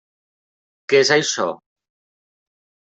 Què 0.95 1.03
és 1.05 1.13
això? 1.19 1.47